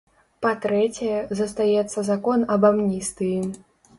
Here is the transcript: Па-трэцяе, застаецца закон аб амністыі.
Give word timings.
Па-трэцяе, 0.45 1.19
застаецца 1.41 2.05
закон 2.09 2.39
аб 2.57 2.61
амністыі. 2.73 3.37